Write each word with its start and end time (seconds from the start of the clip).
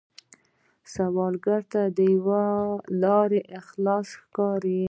سوالګر 0.93 1.61
ته 1.71 1.81
یوه 2.13 2.43
لاره 3.01 3.41
خلاصون 3.67 4.13
ښکاري 4.19 4.79